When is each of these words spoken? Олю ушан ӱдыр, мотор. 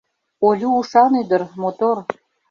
Олю 0.47 0.69
ушан 0.79 1.13
ӱдыр, 1.21 1.41
мотор. 1.61 1.97